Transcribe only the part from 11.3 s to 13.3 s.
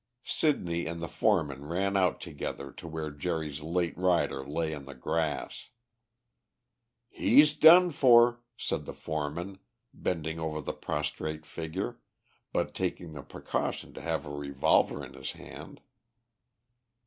figure, but taking the